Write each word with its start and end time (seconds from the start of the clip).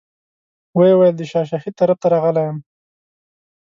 ویې 0.77 0.93
ویل 0.97 1.15
د 1.17 1.21
شاه 1.31 1.45
شهید 1.49 1.73
طرف 1.81 1.97
ته 2.01 2.07
راغلی 2.13 2.43
یم. 2.47 2.57